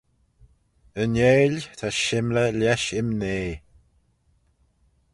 [1.01, 3.47] Yn eill ta shymley lesh imnea.